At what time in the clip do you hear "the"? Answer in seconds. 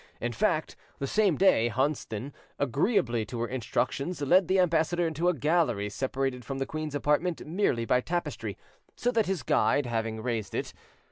0.97-1.05, 4.47-4.57, 6.57-6.65